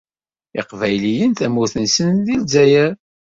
[0.59, 2.91] Iqbayliyen tamurt-nsen deg Lezzayer.